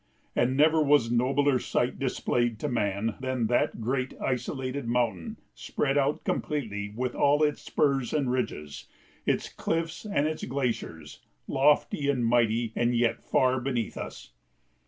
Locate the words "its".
7.43-7.61, 9.27-9.47, 10.25-10.43